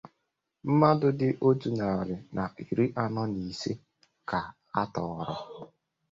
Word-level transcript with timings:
mmadụ 0.69 1.07
dị 1.19 1.29
otu 1.47 1.69
narị 1.79 2.15
na 2.35 2.43
iri 2.67 2.85
anọ 3.03 3.23
na 3.33 3.39
ise 3.49 3.71
ka 4.29 4.39
a 4.79 4.81
tọrọ. 4.93 5.33